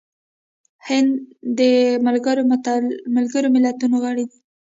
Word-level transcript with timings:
هند 0.87 1.11
د 1.57 1.59
ملګرو 2.05 3.49
ملتونو 3.55 3.95
غړی 4.03 4.25
دی. 4.29 4.37